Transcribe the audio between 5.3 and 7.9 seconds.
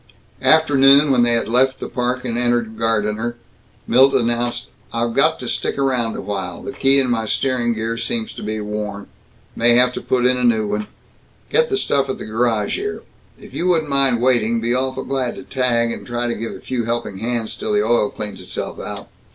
to stick around a while. The key in my steering